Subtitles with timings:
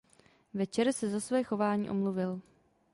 [0.53, 2.41] Večer se za své chování omluvil.